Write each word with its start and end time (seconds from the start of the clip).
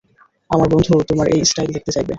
আমার 0.49 0.67
বন্ধুও 0.69 1.07
তোমার 1.09 1.27
এই 1.33 1.41
স্টাইল 1.45 1.69
দেখতে 1.73 1.91
চাইবে। 1.91 2.09